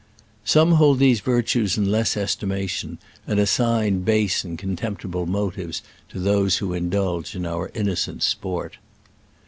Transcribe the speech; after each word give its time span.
Some 0.45 0.71
hold 0.71 0.97
these 0.97 1.19
virtues 1.19 1.77
in 1.77 1.91
less 1.91 2.17
esti 2.17 2.47
mation, 2.47 2.97
and 3.27 3.39
assign 3.39 3.99
base 3.99 4.43
and 4.43 4.57
contempt 4.57 5.03
ible 5.03 5.27
motives 5.27 5.83
to 6.09 6.17
those 6.19 6.57
who 6.57 6.73
indulge 6.73 7.35
in 7.35 7.45
our 7.45 7.69
innocent 7.75 8.23
sport. 8.23 8.77